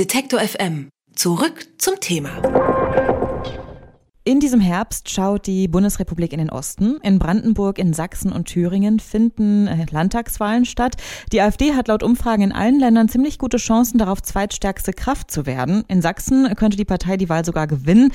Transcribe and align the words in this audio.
Detektor 0.00 0.40
FM. 0.40 0.88
Zurück 1.14 1.66
zum 1.76 2.00
Thema. 2.00 2.30
In 4.24 4.40
diesem 4.40 4.58
Herbst 4.58 5.10
schaut 5.10 5.46
die 5.46 5.68
Bundesrepublik 5.68 6.32
in 6.32 6.38
den 6.38 6.48
Osten. 6.48 6.96
In 7.02 7.18
Brandenburg, 7.18 7.78
in 7.78 7.92
Sachsen 7.92 8.32
und 8.32 8.46
Thüringen 8.46 8.98
finden 8.98 9.66
äh, 9.66 9.84
Landtagswahlen 9.90 10.64
statt. 10.64 10.96
Die 11.32 11.42
AfD 11.42 11.74
hat 11.74 11.88
laut 11.88 12.02
Umfragen 12.02 12.44
in 12.44 12.52
allen 12.52 12.80
Ländern 12.80 13.10
ziemlich 13.10 13.38
gute 13.38 13.58
Chancen 13.58 13.98
darauf, 13.98 14.22
zweitstärkste 14.22 14.94
Kraft 14.94 15.30
zu 15.30 15.44
werden. 15.44 15.84
In 15.86 16.00
Sachsen 16.00 16.54
könnte 16.54 16.78
die 16.78 16.86
Partei 16.86 17.18
die 17.18 17.28
Wahl 17.28 17.44
sogar 17.44 17.66
gewinnen. 17.66 18.10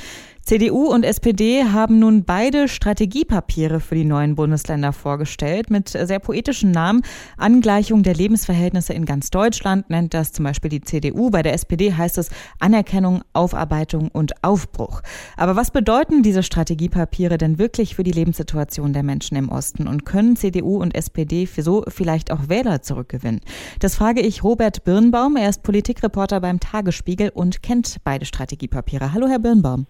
CDU 0.45 0.93
und 0.93 1.03
SPD 1.03 1.63
haben 1.63 1.97
nun 1.97 2.23
beide 2.23 2.67
Strategiepapiere 2.67 3.79
für 3.79 3.95
die 3.95 4.05
neuen 4.05 4.35
Bundesländer 4.35 4.93
vorgestellt 4.93 5.71
mit 5.71 5.89
sehr 5.89 6.19
poetischen 6.19 6.69
Namen. 6.69 7.01
Angleichung 7.35 8.03
der 8.03 8.13
Lebensverhältnisse 8.13 8.93
in 8.93 9.05
ganz 9.05 9.31
Deutschland 9.31 9.89
nennt 9.89 10.13
das 10.13 10.33
zum 10.33 10.45
Beispiel 10.45 10.69
die 10.69 10.81
CDU. 10.81 11.31
Bei 11.31 11.41
der 11.41 11.53
SPD 11.53 11.91
heißt 11.91 12.19
es 12.19 12.29
Anerkennung, 12.59 13.23
Aufarbeitung 13.33 14.09
und 14.09 14.43
Aufbruch. 14.43 15.01
Aber 15.35 15.55
was 15.55 15.71
bedeuten 15.71 16.21
diese 16.21 16.43
Strategiepapiere 16.43 17.39
denn 17.39 17.57
wirklich 17.57 17.95
für 17.95 18.03
die 18.03 18.11
Lebenssituation 18.11 18.93
der 18.93 19.01
Menschen 19.01 19.37
im 19.37 19.49
Osten 19.49 19.87
und 19.87 20.05
können 20.05 20.35
CDU 20.35 20.77
und 20.77 20.93
SPD 20.93 21.47
für 21.47 21.63
so 21.63 21.83
vielleicht 21.87 22.31
auch 22.31 22.49
Wähler 22.49 22.83
zurückgewinnen? 22.83 23.41
Das 23.79 23.95
frage 23.95 24.21
ich 24.21 24.43
Robert 24.43 24.83
Birnbaum. 24.83 25.37
Er 25.37 25.49
ist 25.49 25.63
Politikreporter 25.63 26.39
beim 26.39 26.59
Tagesspiegel 26.59 27.29
und 27.29 27.63
kennt 27.63 27.97
beide 28.03 28.25
Strategiepapiere. 28.25 29.11
Hallo, 29.11 29.27
Herr 29.27 29.39
Birnbaum. 29.39 29.87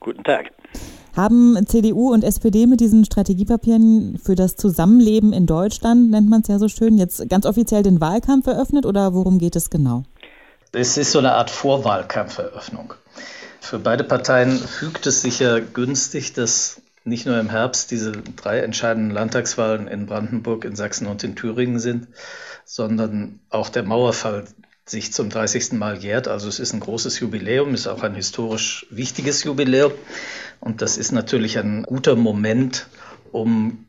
Guten 0.00 0.24
Tag. 0.24 0.50
Haben 1.16 1.66
CDU 1.66 2.12
und 2.12 2.22
SPD 2.22 2.66
mit 2.66 2.80
diesen 2.80 3.04
Strategiepapieren 3.04 4.18
für 4.22 4.36
das 4.36 4.54
Zusammenleben 4.54 5.32
in 5.32 5.46
Deutschland, 5.46 6.10
nennt 6.10 6.30
man 6.30 6.42
es 6.42 6.48
ja 6.48 6.58
so 6.58 6.68
schön, 6.68 6.96
jetzt 6.96 7.28
ganz 7.28 7.44
offiziell 7.44 7.82
den 7.82 8.00
Wahlkampf 8.00 8.46
eröffnet 8.46 8.86
oder 8.86 9.14
worum 9.14 9.38
geht 9.38 9.56
es 9.56 9.70
genau? 9.70 10.04
Es 10.72 10.96
ist 10.96 11.12
so 11.12 11.18
eine 11.18 11.32
Art 11.32 11.50
Vorwahlkampferöffnung. 11.50 12.94
Für 13.60 13.78
beide 13.78 14.04
Parteien 14.04 14.52
fügt 14.58 15.06
es 15.06 15.22
sich 15.22 15.40
ja 15.40 15.58
günstig, 15.58 16.34
dass 16.34 16.80
nicht 17.04 17.26
nur 17.26 17.40
im 17.40 17.50
Herbst 17.50 17.90
diese 17.90 18.12
drei 18.12 18.60
entscheidenden 18.60 19.10
Landtagswahlen 19.10 19.88
in 19.88 20.06
Brandenburg, 20.06 20.64
in 20.64 20.76
Sachsen 20.76 21.06
und 21.06 21.24
in 21.24 21.34
Thüringen 21.34 21.78
sind, 21.78 22.08
sondern 22.64 23.40
auch 23.50 23.70
der 23.70 23.82
Mauerfall 23.82 24.44
sich 24.90 25.12
zum 25.12 25.30
30. 25.30 25.72
Mal 25.72 25.98
jährt. 25.98 26.28
Also 26.28 26.48
es 26.48 26.58
ist 26.58 26.72
ein 26.72 26.80
großes 26.80 27.20
Jubiläum, 27.20 27.74
ist 27.74 27.86
auch 27.86 28.02
ein 28.02 28.14
historisch 28.14 28.86
wichtiges 28.90 29.44
Jubiläum. 29.44 29.92
Und 30.60 30.82
das 30.82 30.96
ist 30.96 31.12
natürlich 31.12 31.58
ein 31.58 31.82
guter 31.84 32.16
Moment, 32.16 32.86
um 33.32 33.84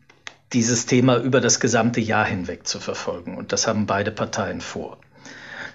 dieses 0.53 0.85
Thema 0.85 1.17
über 1.17 1.41
das 1.41 1.59
gesamte 1.59 2.01
Jahr 2.01 2.25
hinweg 2.25 2.67
zu 2.67 2.79
verfolgen. 2.79 3.37
Und 3.37 3.53
das 3.53 3.67
haben 3.67 3.85
beide 3.85 4.11
Parteien 4.11 4.61
vor. 4.61 4.97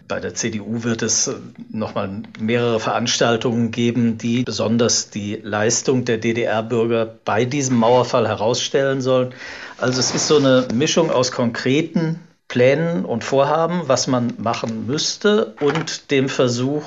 Bei 0.07 0.21
der 0.21 0.35
CDU 0.35 0.85
wird 0.85 1.01
es 1.01 1.31
nochmal 1.71 2.11
mehrere 2.39 2.79
Veranstaltungen 2.79 3.71
geben, 3.71 4.19
die 4.19 4.43
besonders 4.43 5.09
die 5.09 5.41
Leistung 5.43 6.05
der 6.05 6.19
DDR-Bürger 6.19 7.07
bei 7.25 7.47
diesem 7.47 7.79
Mauerfall 7.79 8.29
herausstellen 8.29 9.01
sollen. 9.01 9.33
Also 9.79 10.01
es 10.01 10.15
ist 10.15 10.27
so 10.27 10.37
eine 10.37 10.69
Mischung 10.75 11.11
aus 11.11 11.33
konkreten 11.33 12.21
Plänen 12.55 13.05
und 13.05 13.25
Vorhaben, 13.25 13.83
was 13.89 14.07
man 14.07 14.35
machen 14.39 14.87
müsste 14.87 15.57
und 15.61 16.13
dem 16.13 16.29
Versuch, 16.29 16.85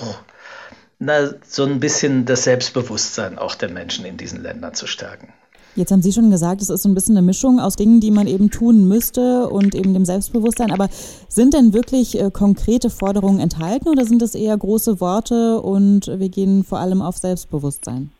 na, 0.97 1.31
so 1.45 1.65
ein 1.65 1.81
bisschen 1.81 2.23
das 2.23 2.45
Selbstbewusstsein 2.45 3.37
auch 3.37 3.53
der 3.53 3.69
Menschen 3.69 4.05
in 4.05 4.15
diesen 4.15 4.41
Ländern 4.41 4.75
zu 4.75 4.87
stärken. 4.87 5.33
Jetzt 5.75 5.91
haben 5.91 6.01
Sie 6.01 6.13
schon 6.13 6.31
gesagt, 6.31 6.61
es 6.61 6.69
ist 6.69 6.83
so 6.83 6.87
ein 6.89 6.95
bisschen 6.95 7.17
eine 7.17 7.25
Mischung 7.25 7.59
aus 7.59 7.75
Dingen, 7.75 7.99
die 7.99 8.11
man 8.11 8.27
eben 8.27 8.49
tun 8.49 8.87
müsste 8.87 9.49
und 9.49 9.75
eben 9.75 9.93
dem 9.93 10.05
Selbstbewusstsein. 10.05 10.71
Aber 10.71 10.87
sind 11.27 11.53
denn 11.53 11.73
wirklich 11.73 12.17
äh, 12.17 12.31
konkrete 12.31 12.89
Forderungen 12.89 13.41
enthalten 13.41 13.89
oder 13.89 14.05
sind 14.05 14.21
das 14.21 14.35
eher 14.35 14.57
große 14.57 15.01
Worte 15.01 15.61
und 15.61 16.07
wir 16.07 16.29
gehen 16.29 16.63
vor 16.63 16.79
allem 16.79 17.01
auf 17.01 17.17
Selbstbewusstsein? 17.17 18.11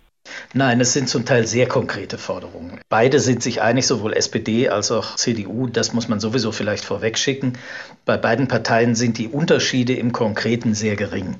Nein, 0.54 0.80
es 0.82 0.94
sind 0.94 1.10
zum 1.10 1.26
Teil 1.26 1.46
sehr 1.46 1.68
konkrete 1.68 2.18
Forderungen. 2.18 2.80
Beide 2.90 3.20
sind 3.20 3.44
sich 3.44 3.62
einig, 3.62 3.86
sowohl 3.88 4.14
SPD 4.14 4.70
als 4.70 4.92
auch 4.92 5.16
CDU. 5.16 5.68
Das 5.68 5.94
muss 5.94 6.08
man 6.08 6.20
sowieso 6.20 6.52
vielleicht 6.52 6.86
vorwegschicken. 6.86 7.58
Bei 8.06 8.18
beiden 8.18 8.48
Parteien 8.48 8.96
sind 8.96 9.18
die 9.18 9.28
Unterschiede 9.28 9.94
im 9.94 10.12
Konkreten 10.12 10.74
sehr 10.74 10.96
gering. 10.96 11.36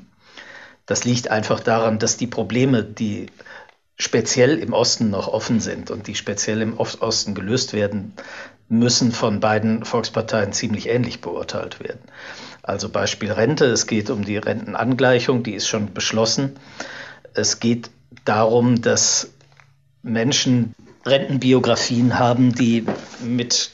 Das 0.86 1.04
liegt 1.04 1.30
einfach 1.30 1.60
daran, 1.60 2.00
dass 2.00 2.18
die 2.18 2.28
Probleme, 2.28 2.84
die 2.84 3.28
speziell 3.98 4.60
im 4.60 4.74
Osten 4.74 5.10
noch 5.10 5.28
offen 5.28 5.60
sind 5.60 5.92
und 5.92 6.08
die 6.08 6.16
speziell 6.16 6.62
im 6.62 6.78
Osten 6.78 7.34
gelöst 7.34 7.74
werden 7.74 8.14
müssen, 8.70 9.12
von 9.12 9.40
beiden 9.40 9.86
Volksparteien 9.86 10.54
ziemlich 10.54 10.88
ähnlich 10.88 11.22
beurteilt 11.22 11.80
werden. 11.80 12.02
Also 12.64 12.90
Beispiel 12.90 13.32
Rente, 13.32 13.66
es 13.66 13.88
geht 13.88 14.10
um 14.10 14.24
die 14.24 14.38
Rentenangleichung, 14.38 15.44
die 15.44 15.54
ist 15.54 15.68
schon 15.68 15.94
beschlossen. 15.94 16.58
Es 17.34 17.60
geht 17.60 17.90
darum, 18.28 18.82
dass 18.82 19.30
Menschen 20.04 20.74
Rentenbiografien 21.06 22.20
haben, 22.20 22.54
die 22.54 22.86
mit 23.24 23.72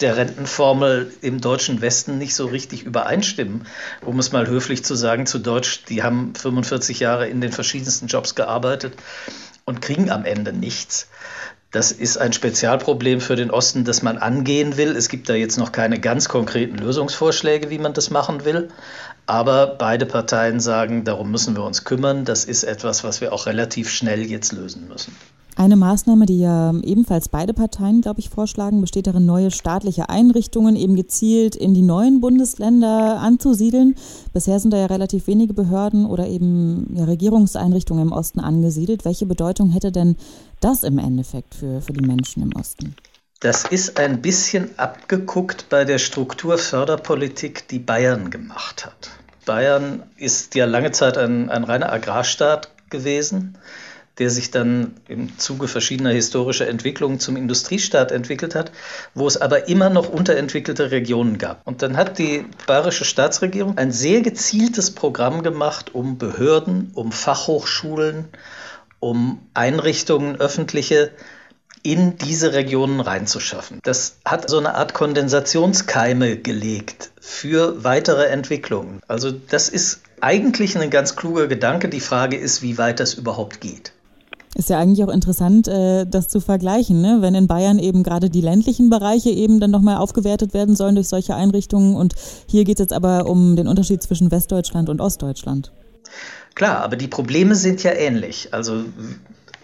der 0.00 0.16
Rentenformel 0.16 1.12
im 1.20 1.40
deutschen 1.40 1.80
Westen 1.80 2.18
nicht 2.18 2.34
so 2.34 2.46
richtig 2.46 2.84
übereinstimmen. 2.84 3.66
Um 4.04 4.18
es 4.18 4.32
mal 4.32 4.46
höflich 4.46 4.84
zu 4.84 4.94
sagen, 4.94 5.26
zu 5.26 5.38
Deutsch, 5.38 5.84
die 5.88 6.02
haben 6.02 6.34
45 6.34 7.00
Jahre 7.00 7.28
in 7.28 7.40
den 7.40 7.52
verschiedensten 7.52 8.06
Jobs 8.06 8.34
gearbeitet 8.34 8.94
und 9.64 9.80
kriegen 9.80 10.10
am 10.10 10.24
Ende 10.24 10.52
nichts. 10.52 11.08
Das 11.70 11.90
ist 11.90 12.18
ein 12.18 12.34
Spezialproblem 12.34 13.22
für 13.22 13.34
den 13.34 13.50
Osten, 13.50 13.84
das 13.84 14.02
man 14.02 14.18
angehen 14.18 14.76
will. 14.76 14.94
Es 14.94 15.08
gibt 15.08 15.30
da 15.30 15.34
jetzt 15.34 15.56
noch 15.56 15.72
keine 15.72 15.98
ganz 15.98 16.28
konkreten 16.28 16.76
Lösungsvorschläge, 16.76 17.70
wie 17.70 17.78
man 17.78 17.94
das 17.94 18.10
machen 18.10 18.44
will. 18.44 18.68
Aber 19.26 19.66
beide 19.78 20.06
Parteien 20.06 20.60
sagen, 20.60 21.04
darum 21.04 21.30
müssen 21.30 21.54
wir 21.56 21.64
uns 21.64 21.84
kümmern. 21.84 22.24
Das 22.24 22.44
ist 22.44 22.64
etwas, 22.64 23.04
was 23.04 23.20
wir 23.20 23.32
auch 23.32 23.46
relativ 23.46 23.88
schnell 23.88 24.22
jetzt 24.26 24.52
lösen 24.52 24.88
müssen. 24.88 25.14
Eine 25.54 25.76
Maßnahme, 25.76 26.24
die 26.24 26.40
ja 26.40 26.72
ebenfalls 26.82 27.28
beide 27.28 27.52
Parteien, 27.52 28.00
glaube 28.00 28.20
ich, 28.20 28.30
vorschlagen, 28.30 28.80
besteht 28.80 29.06
darin, 29.06 29.26
neue 29.26 29.50
staatliche 29.50 30.08
Einrichtungen 30.08 30.76
eben 30.76 30.96
gezielt 30.96 31.54
in 31.56 31.74
die 31.74 31.82
neuen 31.82 32.20
Bundesländer 32.20 33.20
anzusiedeln. 33.20 33.94
Bisher 34.32 34.58
sind 34.60 34.72
da 34.72 34.78
ja 34.78 34.86
relativ 34.86 35.26
wenige 35.26 35.52
Behörden 35.52 36.06
oder 36.06 36.26
eben 36.26 36.94
ja, 36.94 37.04
Regierungseinrichtungen 37.04 38.08
im 38.08 38.12
Osten 38.12 38.40
angesiedelt. 38.40 39.04
Welche 39.04 39.26
Bedeutung 39.26 39.68
hätte 39.70 39.92
denn 39.92 40.16
das 40.60 40.84
im 40.84 40.98
Endeffekt 40.98 41.54
für, 41.54 41.82
für 41.82 41.92
die 41.92 42.06
Menschen 42.06 42.42
im 42.42 42.56
Osten? 42.58 42.96
Das 43.42 43.64
ist 43.64 43.98
ein 43.98 44.22
bisschen 44.22 44.78
abgeguckt 44.78 45.68
bei 45.68 45.84
der 45.84 45.98
Strukturförderpolitik, 45.98 47.66
die 47.66 47.80
Bayern 47.80 48.30
gemacht 48.30 48.86
hat. 48.86 49.10
Bayern 49.44 50.04
ist 50.16 50.54
ja 50.54 50.64
lange 50.64 50.92
Zeit 50.92 51.18
ein, 51.18 51.50
ein 51.50 51.64
reiner 51.64 51.92
Agrarstaat 51.92 52.70
gewesen 52.88 53.58
der 54.18 54.28
sich 54.28 54.50
dann 54.50 54.94
im 55.08 55.38
Zuge 55.38 55.68
verschiedener 55.68 56.10
historischer 56.10 56.68
Entwicklungen 56.68 57.18
zum 57.18 57.36
Industriestaat 57.36 58.12
entwickelt 58.12 58.54
hat, 58.54 58.70
wo 59.14 59.26
es 59.26 59.40
aber 59.40 59.68
immer 59.68 59.88
noch 59.88 60.08
unterentwickelte 60.08 60.90
Regionen 60.90 61.38
gab. 61.38 61.66
Und 61.66 61.82
dann 61.82 61.96
hat 61.96 62.18
die 62.18 62.44
bayerische 62.66 63.06
Staatsregierung 63.06 63.78
ein 63.78 63.90
sehr 63.90 64.20
gezieltes 64.20 64.90
Programm 64.90 65.42
gemacht, 65.42 65.94
um 65.94 66.18
Behörden, 66.18 66.90
um 66.94 67.10
Fachhochschulen, 67.10 68.28
um 69.00 69.40
Einrichtungen 69.54 70.36
öffentliche 70.36 71.10
in 71.82 72.16
diese 72.16 72.52
Regionen 72.52 73.00
reinzuschaffen. 73.00 73.80
Das 73.82 74.16
hat 74.24 74.48
so 74.48 74.58
eine 74.58 74.74
Art 74.74 74.94
Kondensationskeime 74.94 76.36
gelegt 76.36 77.10
für 77.20 77.82
weitere 77.82 78.26
Entwicklungen. 78.26 79.00
Also 79.08 79.32
das 79.32 79.68
ist 79.68 80.00
eigentlich 80.20 80.78
ein 80.78 80.90
ganz 80.90 81.16
kluger 81.16 81.48
Gedanke. 81.48 81.88
Die 81.88 82.00
Frage 82.00 82.36
ist, 82.36 82.62
wie 82.62 82.78
weit 82.78 83.00
das 83.00 83.14
überhaupt 83.14 83.60
geht. 83.60 83.92
Ist 84.54 84.68
ja 84.68 84.78
eigentlich 84.78 85.02
auch 85.02 85.12
interessant, 85.12 85.66
äh, 85.66 86.04
das 86.06 86.28
zu 86.28 86.38
vergleichen, 86.38 87.00
ne? 87.00 87.18
wenn 87.20 87.34
in 87.34 87.46
Bayern 87.46 87.78
eben 87.78 88.02
gerade 88.02 88.28
die 88.28 88.42
ländlichen 88.42 88.90
Bereiche 88.90 89.30
eben 89.30 89.60
dann 89.60 89.70
nochmal 89.70 89.96
aufgewertet 89.96 90.52
werden 90.52 90.76
sollen 90.76 90.94
durch 90.94 91.08
solche 91.08 91.34
Einrichtungen. 91.34 91.96
Und 91.96 92.14
hier 92.46 92.64
geht 92.64 92.78
es 92.78 92.84
jetzt 92.84 92.92
aber 92.92 93.26
um 93.26 93.56
den 93.56 93.66
Unterschied 93.66 94.02
zwischen 94.02 94.30
Westdeutschland 94.30 94.90
und 94.90 95.00
Ostdeutschland. 95.00 95.72
Klar, 96.54 96.82
aber 96.82 96.96
die 96.96 97.08
Probleme 97.08 97.54
sind 97.54 97.82
ja 97.82 97.92
ähnlich. 97.92 98.52
Also 98.52 98.84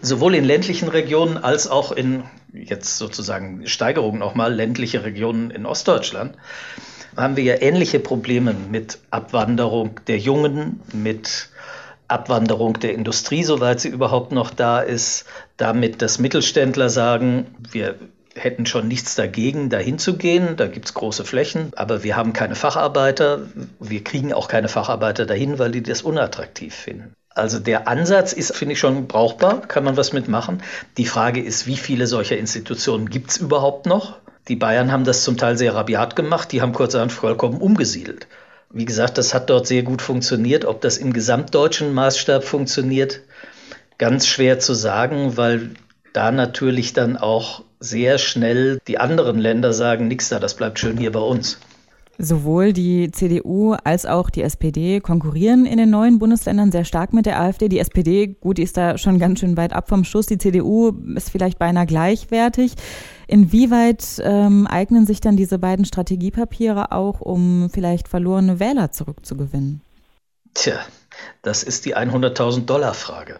sowohl 0.01 0.35
in 0.35 0.45
ländlichen 0.45 0.89
Regionen 0.89 1.37
als 1.37 1.67
auch 1.67 1.91
in 1.91 2.23
jetzt 2.53 2.97
sozusagen 2.97 3.67
Steigerung 3.67 4.17
nochmal 4.17 4.53
ländliche 4.53 5.03
Regionen 5.03 5.51
in 5.51 5.65
Ostdeutschland 5.65 6.35
haben 7.15 7.35
wir 7.35 7.43
ja 7.43 7.61
ähnliche 7.61 7.99
Probleme 7.99 8.53
mit 8.53 8.99
Abwanderung 9.11 9.99
der 10.07 10.17
Jungen, 10.17 10.81
mit 10.93 11.49
Abwanderung 12.07 12.79
der 12.79 12.93
Industrie, 12.93 13.43
soweit 13.43 13.79
sie 13.79 13.89
überhaupt 13.89 14.31
noch 14.31 14.51
da 14.51 14.79
ist, 14.79 15.25
damit, 15.57 16.01
dass 16.01 16.19
Mittelständler 16.19 16.89
sagen, 16.89 17.55
wir 17.71 17.95
hätten 18.35 18.65
schon 18.65 18.87
nichts 18.87 19.15
dagegen, 19.15 19.69
dahin 19.69 19.99
zu 19.99 20.17
gehen. 20.17 20.55
Da 20.55 20.67
gibt 20.67 20.85
es 20.85 20.93
große 20.93 21.25
Flächen, 21.25 21.71
aber 21.75 22.03
wir 22.03 22.15
haben 22.15 22.33
keine 22.33 22.55
Facharbeiter. 22.55 23.41
Wir 23.79 24.03
kriegen 24.03 24.33
auch 24.33 24.47
keine 24.47 24.69
Facharbeiter 24.69 25.25
dahin, 25.25 25.59
weil 25.59 25.71
die 25.71 25.83
das 25.83 26.01
unattraktiv 26.01 26.73
finden. 26.73 27.13
Also 27.39 27.59
der 27.59 27.87
Ansatz 27.87 28.33
ist, 28.33 28.55
finde 28.55 28.73
ich, 28.73 28.79
schon 28.79 29.07
brauchbar, 29.07 29.61
kann 29.61 29.83
man 29.83 29.97
was 29.97 30.13
mitmachen. 30.13 30.61
Die 30.97 31.05
Frage 31.05 31.41
ist, 31.41 31.67
wie 31.67 31.77
viele 31.77 32.05
solcher 32.07 32.37
Institutionen 32.37 33.09
gibt 33.09 33.31
es 33.31 33.37
überhaupt 33.37 33.85
noch? 33.85 34.17
Die 34.47 34.55
Bayern 34.55 34.91
haben 34.91 35.03
das 35.05 35.23
zum 35.23 35.37
Teil 35.37 35.57
sehr 35.57 35.75
rabiat 35.75 36.15
gemacht, 36.15 36.51
die 36.51 36.61
haben 36.61 36.73
kurzerhand 36.73 37.11
vollkommen 37.11 37.61
umgesiedelt 37.61 38.27
Wie 38.71 38.85
gesagt, 38.85 39.17
das 39.17 39.33
hat 39.33 39.49
dort 39.49 39.67
sehr 39.67 39.83
gut 39.83 40.01
funktioniert. 40.01 40.65
Ob 40.65 40.81
das 40.81 40.97
im 40.97 41.13
gesamtdeutschen 41.13 41.93
Maßstab 41.93 42.43
funktioniert, 42.43 43.21
ganz 43.97 44.27
schwer 44.27 44.59
zu 44.59 44.73
sagen, 44.73 45.37
weil 45.37 45.71
da 46.13 46.31
natürlich 46.31 46.93
dann 46.93 47.17
auch 47.17 47.63
sehr 47.79 48.17
schnell 48.17 48.79
die 48.87 48.97
anderen 48.97 49.39
Länder 49.39 49.71
sagen, 49.71 50.07
nix 50.07 50.29
da, 50.29 50.39
das 50.39 50.55
bleibt 50.55 50.79
schön 50.79 50.97
hier 50.97 51.11
bei 51.11 51.19
uns. 51.19 51.59
Sowohl 52.21 52.73
die 52.73 53.11
CDU 53.11 53.75
als 53.85 54.05
auch 54.05 54.29
die 54.29 54.41
SPD 54.41 54.99
konkurrieren 54.99 55.65
in 55.65 55.77
den 55.77 55.89
neuen 55.89 56.19
Bundesländern 56.19 56.69
sehr 56.69 56.83
stark 56.83 57.13
mit 57.13 57.25
der 57.25 57.39
AfD. 57.39 57.69
Die 57.69 57.79
SPD, 57.79 58.27
gut, 58.27 58.57
die 58.57 58.63
ist 58.63 58.75
da 58.75 58.97
schon 58.97 59.19
ganz 59.19 59.39
schön 59.39 59.55
weit 59.55 59.71
ab 59.71 59.87
vom 59.87 60.03
Schuss. 60.03 60.25
Die 60.25 60.37
CDU 60.37 60.91
ist 61.15 61.29
vielleicht 61.29 61.57
beinahe 61.59 61.85
gleichwertig. 61.85 62.73
Inwieweit 63.27 64.03
ähm, 64.21 64.67
eignen 64.67 65.05
sich 65.05 65.21
dann 65.21 65.37
diese 65.37 65.59
beiden 65.59 65.85
Strategiepapiere 65.85 66.91
auch, 66.91 67.21
um 67.21 67.69
vielleicht 67.73 68.09
verlorene 68.09 68.59
Wähler 68.59 68.91
zurückzugewinnen? 68.91 69.79
Tja, 70.55 70.77
das 71.41 71.63
ist 71.63 71.85
die 71.85 71.95
100.000 71.95 72.65
Dollar 72.65 72.95
Frage, 72.95 73.39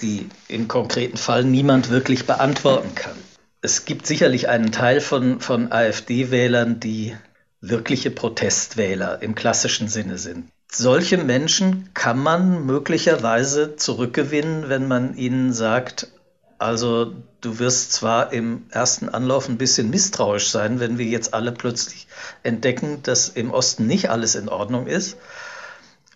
die 0.00 0.28
im 0.48 0.66
konkreten 0.66 1.18
Fall 1.18 1.44
niemand 1.44 1.88
wirklich 1.88 2.26
beantworten 2.26 2.96
kann. 2.96 3.14
Es 3.60 3.84
gibt 3.84 4.08
sicherlich 4.08 4.48
einen 4.48 4.72
Teil 4.72 5.00
von, 5.00 5.38
von 5.38 5.70
AfD-Wählern, 5.70 6.80
die 6.80 7.14
wirkliche 7.62 8.10
Protestwähler 8.10 9.22
im 9.22 9.34
klassischen 9.34 9.88
Sinne 9.88 10.18
sind. 10.18 10.50
Solche 10.70 11.16
Menschen 11.16 11.90
kann 11.94 12.18
man 12.18 12.66
möglicherweise 12.66 13.76
zurückgewinnen, 13.76 14.68
wenn 14.68 14.88
man 14.88 15.16
ihnen 15.16 15.52
sagt, 15.52 16.08
also 16.58 17.14
du 17.40 17.58
wirst 17.58 17.92
zwar 17.92 18.32
im 18.32 18.66
ersten 18.70 19.08
Anlauf 19.08 19.48
ein 19.48 19.58
bisschen 19.58 19.90
misstrauisch 19.90 20.50
sein, 20.50 20.80
wenn 20.80 20.98
wir 20.98 21.06
jetzt 21.06 21.34
alle 21.34 21.52
plötzlich 21.52 22.08
entdecken, 22.42 23.02
dass 23.02 23.28
im 23.28 23.50
Osten 23.52 23.86
nicht 23.86 24.10
alles 24.10 24.34
in 24.34 24.48
Ordnung 24.48 24.86
ist, 24.86 25.16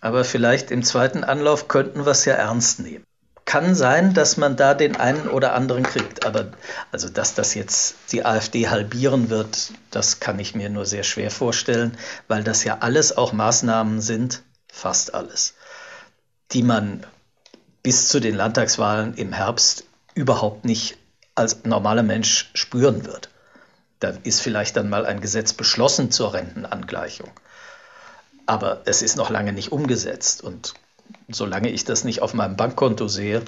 aber 0.01 0.25
vielleicht 0.25 0.69
im 0.69 0.83
zweiten 0.83 1.23
Anlauf 1.23 1.67
könnten 1.67 2.05
wir 2.05 2.11
es 2.11 2.25
ja 2.25 2.33
ernst 2.33 2.79
nehmen 2.79 3.05
kann 3.47 3.75
sein, 3.75 4.13
dass 4.13 4.35
man 4.35 4.57
da 4.57 4.73
den 4.73 4.97
einen 4.97 5.29
oder 5.29 5.55
anderen 5.55 5.83
kriegt. 5.83 6.25
Aber 6.25 6.51
also, 6.91 7.07
dass 7.07 7.33
das 7.33 7.55
jetzt 7.55 7.95
die 8.11 8.25
AfD 8.25 8.67
halbieren 8.67 9.29
wird, 9.29 9.71
das 9.89 10.19
kann 10.19 10.37
ich 10.37 10.53
mir 10.53 10.69
nur 10.69 10.85
sehr 10.85 11.03
schwer 11.03 11.31
vorstellen, 11.31 11.97
weil 12.27 12.43
das 12.43 12.65
ja 12.65 12.79
alles 12.81 13.17
auch 13.17 13.31
Maßnahmen 13.31 14.01
sind, 14.01 14.43
fast 14.71 15.15
alles, 15.15 15.55
die 16.51 16.61
man 16.61 17.05
bis 17.83 18.09
zu 18.09 18.19
den 18.19 18.35
Landtagswahlen 18.35 19.15
im 19.15 19.31
Herbst 19.31 19.85
überhaupt 20.13 20.65
nicht 20.65 20.97
als 21.33 21.63
normaler 21.63 22.03
Mensch 22.03 22.51
spüren 22.53 23.05
wird. 23.05 23.29
Da 24.01 24.09
ist 24.23 24.41
vielleicht 24.41 24.75
dann 24.75 24.89
mal 24.89 25.05
ein 25.05 25.21
Gesetz 25.21 25.53
beschlossen 25.53 26.11
zur 26.11 26.33
Rentenangleichung. 26.33 27.31
Aber 28.45 28.81
es 28.85 29.01
ist 29.01 29.15
noch 29.15 29.29
lange 29.29 29.53
nicht 29.53 29.71
umgesetzt. 29.71 30.43
Und 30.43 30.73
solange 31.29 31.69
ich 31.69 31.85
das 31.85 32.03
nicht 32.03 32.21
auf 32.21 32.33
meinem 32.33 32.55
Bankkonto 32.55 33.07
sehe, 33.07 33.41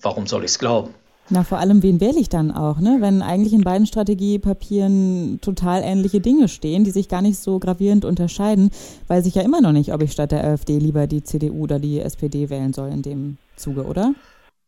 warum 0.00 0.26
soll 0.26 0.44
ich 0.44 0.52
es 0.52 0.58
glauben? 0.58 0.94
Na, 1.30 1.44
vor 1.44 1.58
allem, 1.58 1.82
wen 1.82 2.00
wähle 2.00 2.18
ich 2.18 2.30
dann 2.30 2.50
auch, 2.50 2.78
ne? 2.78 2.98
Wenn 3.00 3.20
eigentlich 3.20 3.52
in 3.52 3.60
beiden 3.60 3.86
Strategiepapieren 3.86 5.40
total 5.42 5.82
ähnliche 5.82 6.20
Dinge 6.20 6.48
stehen, 6.48 6.84
die 6.84 6.90
sich 6.90 7.08
gar 7.08 7.20
nicht 7.20 7.38
so 7.38 7.58
gravierend 7.58 8.06
unterscheiden, 8.06 8.70
weiß 9.08 9.26
ich 9.26 9.34
ja 9.34 9.42
immer 9.42 9.60
noch 9.60 9.72
nicht, 9.72 9.92
ob 9.92 10.02
ich 10.02 10.12
statt 10.12 10.32
der 10.32 10.42
AfD 10.42 10.78
lieber 10.78 11.06
die 11.06 11.22
CDU 11.22 11.64
oder 11.64 11.78
die 11.78 12.00
SPD 12.00 12.48
wählen 12.48 12.72
soll 12.72 12.88
in 12.88 13.02
dem 13.02 13.36
Zuge, 13.56 13.84
oder? 13.84 14.14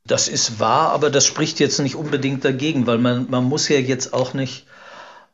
Das 0.06 0.28
ist 0.28 0.60
wahr, 0.60 0.90
aber 0.90 1.08
das 1.08 1.24
spricht 1.24 1.60
jetzt 1.60 1.78
nicht 1.78 1.94
unbedingt 1.94 2.44
dagegen, 2.44 2.86
weil 2.86 2.98
man, 2.98 3.30
man 3.30 3.44
muss 3.44 3.68
ja 3.68 3.78
jetzt 3.78 4.12
auch 4.12 4.34
nicht 4.34 4.66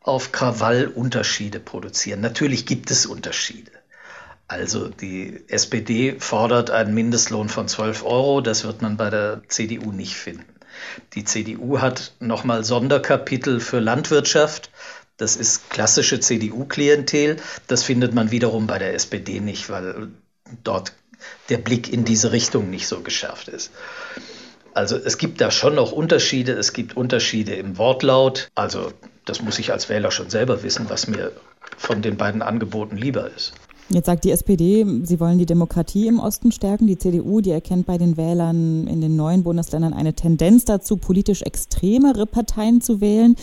auf 0.01 0.31
Krawall 0.31 0.87
Unterschiede 0.87 1.59
produzieren. 1.59 2.21
Natürlich 2.21 2.65
gibt 2.65 2.89
es 2.89 3.05
Unterschiede. 3.05 3.71
Also 4.47 4.87
die 4.87 5.43
SPD 5.49 6.15
fordert 6.19 6.69
einen 6.71 6.93
Mindestlohn 6.93 7.49
von 7.49 7.67
12 7.67 8.05
Euro. 8.05 8.41
Das 8.41 8.63
wird 8.63 8.81
man 8.81 8.95
bei 8.95 9.09
der 9.09 9.41
CDU 9.49 9.91
nicht 9.91 10.15
finden. 10.15 10.45
Die 11.13 11.25
CDU 11.25 11.81
hat 11.81 12.13
nochmal 12.19 12.63
Sonderkapitel 12.63 13.59
für 13.59 13.79
Landwirtschaft. 13.79 14.69
Das 15.17 15.35
ist 15.35 15.69
klassische 15.69 16.19
CDU-Klientel. 16.19 17.37
Das 17.67 17.83
findet 17.83 18.13
man 18.13 18.31
wiederum 18.31 18.67
bei 18.67 18.77
der 18.77 18.93
SPD 18.93 19.39
nicht, 19.39 19.69
weil 19.69 20.09
dort 20.63 20.93
der 21.49 21.57
Blick 21.57 21.91
in 21.91 22.05
diese 22.05 22.31
Richtung 22.31 22.69
nicht 22.69 22.87
so 22.87 23.01
geschärft 23.01 23.47
ist. 23.47 23.71
Also 24.73 24.95
es 24.95 25.17
gibt 25.17 25.41
da 25.41 25.49
schon 25.49 25.75
noch 25.75 25.91
Unterschiede. 25.91 26.53
Es 26.53 26.71
gibt 26.71 26.95
Unterschiede 26.95 27.55
im 27.55 27.77
Wortlaut. 27.77 28.49
Also 28.53 28.93
das 29.25 29.41
muss 29.41 29.59
ich 29.59 29.71
als 29.71 29.89
Wähler 29.89 30.11
schon 30.11 30.29
selber 30.29 30.63
wissen, 30.63 30.89
was 30.89 31.07
mir 31.07 31.31
von 31.77 32.01
den 32.01 32.15
beiden 32.15 32.43
Angeboten 32.43 32.95
lieber 32.95 33.29
ist. 33.35 33.53
Jetzt 33.89 34.07
sagt 34.07 34.25
die 34.25 34.31
SPD, 34.31 34.85
sie 35.03 35.19
wollen 35.19 35.37
die 35.37 35.45
Demokratie 35.45 36.07
im 36.07 36.19
Osten 36.19 36.51
stärken. 36.51 36.87
Die 36.87 36.97
CDU, 36.97 37.39
die 37.39 37.51
erkennt 37.51 37.85
bei 37.85 37.97
den 37.97 38.17
Wählern 38.17 38.85
in 38.85 38.99
den 38.99 39.15
neuen 39.15 39.43
Bundesländern 39.43 39.93
eine 39.93 40.13
Tendenz 40.13 40.65
dazu, 40.65 40.97
politisch 40.97 41.41
extremere 41.41 42.25
Parteien 42.25 42.81
zu 42.81 42.99
wählen. 42.99 43.35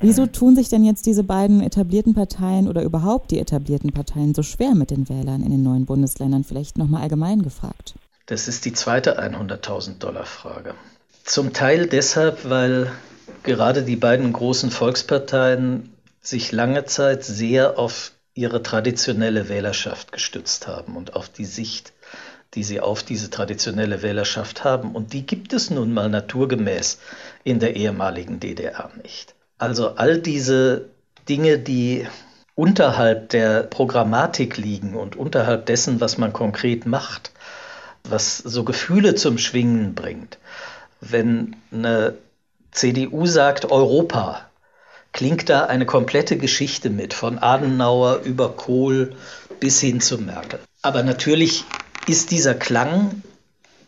Wieso 0.00 0.26
tun 0.26 0.54
sich 0.54 0.68
denn 0.68 0.84
jetzt 0.84 1.06
diese 1.06 1.24
beiden 1.24 1.60
etablierten 1.60 2.14
Parteien 2.14 2.68
oder 2.68 2.82
überhaupt 2.82 3.32
die 3.32 3.40
etablierten 3.40 3.92
Parteien 3.92 4.32
so 4.32 4.44
schwer 4.44 4.76
mit 4.76 4.92
den 4.92 5.08
Wählern 5.08 5.42
in 5.42 5.50
den 5.50 5.64
neuen 5.64 5.86
Bundesländern? 5.86 6.44
Vielleicht 6.44 6.78
nochmal 6.78 7.02
allgemein 7.02 7.42
gefragt. 7.42 7.94
Das 8.26 8.46
ist 8.46 8.64
die 8.64 8.72
zweite 8.72 9.20
100.000 9.20 9.98
Dollar 9.98 10.26
Frage. 10.26 10.74
Zum 11.24 11.52
Teil 11.52 11.88
deshalb, 11.88 12.48
weil 12.48 12.92
gerade 13.42 13.82
die 13.82 13.96
beiden 13.96 14.32
großen 14.32 14.70
Volksparteien 14.70 15.90
sich 16.20 16.52
lange 16.52 16.84
Zeit 16.84 17.24
sehr 17.24 17.78
auf 17.78 18.12
ihre 18.38 18.62
traditionelle 18.62 19.48
Wählerschaft 19.48 20.12
gestützt 20.12 20.68
haben 20.68 20.96
und 20.96 21.16
auf 21.16 21.28
die 21.28 21.44
Sicht, 21.44 21.92
die 22.54 22.62
sie 22.62 22.80
auf 22.80 23.02
diese 23.02 23.30
traditionelle 23.30 24.00
Wählerschaft 24.02 24.62
haben. 24.62 24.94
Und 24.94 25.12
die 25.12 25.26
gibt 25.26 25.52
es 25.52 25.70
nun 25.70 25.92
mal 25.92 26.08
naturgemäß 26.08 27.00
in 27.42 27.58
der 27.58 27.74
ehemaligen 27.74 28.38
DDR 28.38 28.92
nicht. 29.02 29.34
Also 29.58 29.96
all 29.96 30.18
diese 30.18 30.88
Dinge, 31.28 31.58
die 31.58 32.06
unterhalb 32.54 33.30
der 33.30 33.64
Programmatik 33.64 34.56
liegen 34.56 34.94
und 34.94 35.16
unterhalb 35.16 35.66
dessen, 35.66 36.00
was 36.00 36.16
man 36.16 36.32
konkret 36.32 36.86
macht, 36.86 37.32
was 38.04 38.38
so 38.38 38.62
Gefühle 38.62 39.16
zum 39.16 39.38
Schwingen 39.38 39.96
bringt. 39.96 40.38
Wenn 41.00 41.56
eine 41.72 42.14
CDU 42.70 43.26
sagt 43.26 43.70
Europa, 43.70 44.47
klingt 45.18 45.48
da 45.48 45.64
eine 45.64 45.84
komplette 45.84 46.38
Geschichte 46.38 46.90
mit, 46.90 47.12
von 47.12 47.40
Adenauer 47.40 48.20
über 48.22 48.54
Kohl 48.54 49.16
bis 49.58 49.80
hin 49.80 50.00
zu 50.00 50.18
Merkel. 50.18 50.60
Aber 50.80 51.02
natürlich 51.02 51.64
ist 52.06 52.30
dieser 52.30 52.54
Klang 52.54 53.24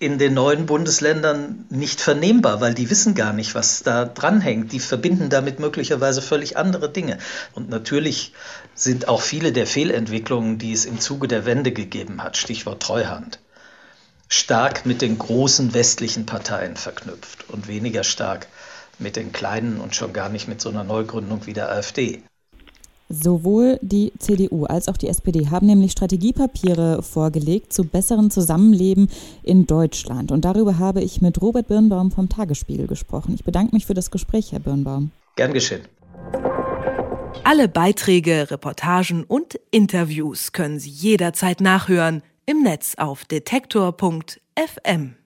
in 0.00 0.18
den 0.18 0.34
neuen 0.34 0.66
Bundesländern 0.66 1.66
nicht 1.70 2.00
vernehmbar, 2.00 2.60
weil 2.60 2.74
die 2.74 2.90
wissen 2.90 3.14
gar 3.14 3.32
nicht, 3.32 3.54
was 3.54 3.84
da 3.84 4.06
dranhängt. 4.06 4.72
Die 4.72 4.80
verbinden 4.80 5.30
damit 5.30 5.60
möglicherweise 5.60 6.20
völlig 6.20 6.56
andere 6.56 6.90
Dinge. 6.90 7.18
Und 7.52 7.70
natürlich 7.70 8.32
sind 8.74 9.06
auch 9.06 9.22
viele 9.22 9.52
der 9.52 9.68
Fehlentwicklungen, 9.68 10.58
die 10.58 10.72
es 10.72 10.84
im 10.84 10.98
Zuge 10.98 11.28
der 11.28 11.46
Wende 11.46 11.70
gegeben 11.70 12.24
hat, 12.24 12.38
Stichwort 12.38 12.82
Treuhand, 12.82 13.38
stark 14.28 14.84
mit 14.84 15.00
den 15.00 15.16
großen 15.16 15.74
westlichen 15.74 16.26
Parteien 16.26 16.74
verknüpft 16.74 17.48
und 17.50 17.68
weniger 17.68 18.02
stark 18.02 18.48
mit 19.00 19.16
den 19.16 19.32
kleinen 19.32 19.80
und 19.80 19.94
schon 19.94 20.12
gar 20.12 20.28
nicht 20.28 20.48
mit 20.48 20.60
so 20.60 20.68
einer 20.68 20.84
Neugründung 20.84 21.46
wie 21.46 21.52
der 21.52 21.70
AfD. 21.70 22.22
Sowohl 23.12 23.80
die 23.82 24.12
CDU 24.20 24.66
als 24.66 24.86
auch 24.86 24.96
die 24.96 25.08
SPD 25.08 25.48
haben 25.50 25.66
nämlich 25.66 25.90
Strategiepapiere 25.90 27.02
vorgelegt 27.02 27.72
zu 27.72 27.84
besseren 27.84 28.30
Zusammenleben 28.30 29.10
in 29.42 29.66
Deutschland. 29.66 30.30
Und 30.30 30.44
darüber 30.44 30.78
habe 30.78 31.02
ich 31.02 31.20
mit 31.20 31.42
Robert 31.42 31.66
Birnbaum 31.66 32.12
vom 32.12 32.28
Tagesspiegel 32.28 32.86
gesprochen. 32.86 33.34
Ich 33.34 33.42
bedanke 33.42 33.74
mich 33.74 33.86
für 33.86 33.94
das 33.94 34.12
Gespräch, 34.12 34.52
Herr 34.52 34.60
Birnbaum. 34.60 35.10
Gern 35.34 35.52
geschehen. 35.52 35.82
Alle 37.42 37.66
Beiträge, 37.66 38.48
Reportagen 38.48 39.24
und 39.24 39.58
Interviews 39.72 40.52
können 40.52 40.78
Sie 40.78 40.90
jederzeit 40.90 41.60
nachhören 41.60 42.22
im 42.46 42.62
Netz 42.62 42.94
auf 42.96 43.24
detektor.fm. 43.24 45.16